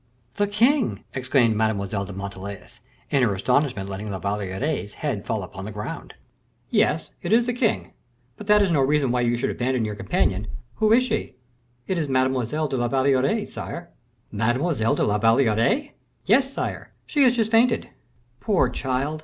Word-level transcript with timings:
"The 0.33 0.47
king!" 0.47 1.03
exclaimed 1.13 1.55
Mademoiselle 1.55 2.05
de 2.05 2.13
Montalais, 2.13 2.79
in 3.11 3.21
her 3.21 3.35
astonishment, 3.35 3.87
letting 3.87 4.09
La 4.09 4.17
Valliere's 4.17 4.95
head 4.95 5.27
fall 5.27 5.43
upon 5.43 5.63
the 5.63 5.71
ground. 5.71 6.15
"Yes, 6.71 7.11
it 7.21 7.31
is 7.31 7.45
the 7.45 7.53
king; 7.53 7.93
but 8.35 8.47
that 8.47 8.63
is 8.63 8.71
no 8.71 8.81
reason 8.81 9.11
why 9.11 9.21
you 9.21 9.37
should 9.37 9.51
abandon 9.51 9.85
your 9.85 9.93
companion. 9.93 10.47
Who 10.77 10.91
is 10.91 11.03
she?" 11.03 11.35
"It 11.85 11.99
is 11.99 12.09
Mademoiselle 12.09 12.67
de 12.67 12.77
la 12.77 12.87
Valliere, 12.87 13.45
sire." 13.45 13.91
"Mademoiselle 14.31 14.95
de 14.95 15.03
la 15.03 15.19
Valliere!" 15.19 15.91
"Yes, 16.25 16.51
sire, 16.51 16.93
she 17.05 17.21
has 17.21 17.35
just 17.35 17.51
fainted." 17.51 17.89
"Poor 18.39 18.69
child!" 18.71 19.19